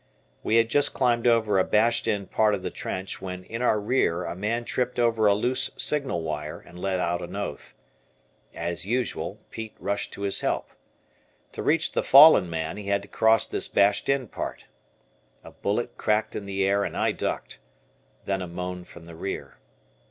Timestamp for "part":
2.25-2.55, 14.27-14.65